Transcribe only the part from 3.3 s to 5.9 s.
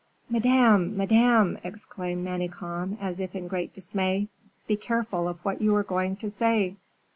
in great dismay, "be careful of what you are